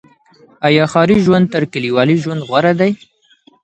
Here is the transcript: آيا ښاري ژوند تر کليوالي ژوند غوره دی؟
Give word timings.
آيا 0.67 0.85
ښاري 0.91 1.17
ژوند 1.25 1.45
تر 1.53 1.63
کليوالي 1.73 2.15
ژوند 2.23 2.41
غوره 2.49 2.73
دی؟ 2.79 2.91